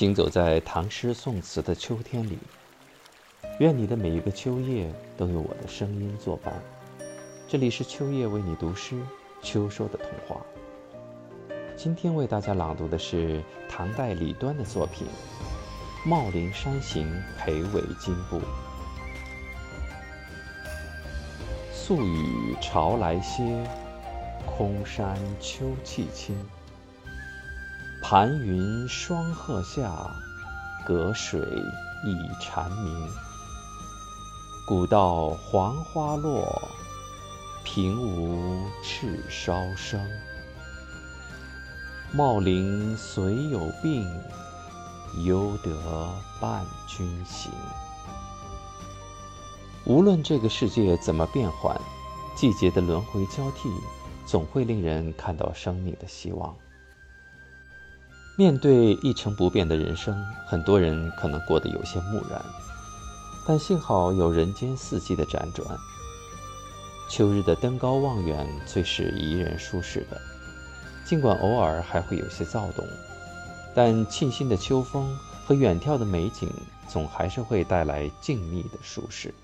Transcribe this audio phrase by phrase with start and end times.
[0.00, 2.38] 行走在唐诗宋词的秋天里，
[3.58, 6.54] 愿你的每一个秋夜都有我的声音作伴。
[7.46, 8.98] 这里是秋夜为你读诗，
[9.42, 10.40] 秋收的童话。
[11.76, 15.06] 今天为大家朗读的是唐代李端的作品
[16.08, 17.06] 《茂陵山行
[17.38, 18.38] 裴伟金步》。
[21.74, 23.42] 宿雨潮来歇，
[24.46, 26.34] 空山秋气清。
[28.10, 30.10] 寒云双鹤下，
[30.84, 31.40] 隔水
[32.04, 33.08] 一蝉鸣。
[34.66, 36.60] 古道黄花落，
[37.62, 40.04] 平无赤烧生。
[42.10, 44.04] 茂陵虽有病，
[45.24, 47.48] 犹得伴君行。
[49.84, 51.80] 无论这个世界怎么变幻，
[52.34, 53.70] 季节的轮回交替，
[54.26, 56.52] 总会令人看到生命的希望。
[58.40, 62.42] 面对一成不变的人生，很多人可能过得有些木然，
[63.46, 65.78] 但幸好有人间四季的辗转。
[67.06, 70.18] 秋日的登高望远最是宜人舒适的，
[71.04, 72.82] 尽管偶尔还会有些躁动，
[73.74, 76.48] 但沁心的秋风和远眺的美景，
[76.88, 79.34] 总还是会带来静谧的舒适。